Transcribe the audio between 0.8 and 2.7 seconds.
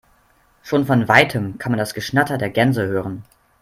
von weitem kann man das Geschnatter der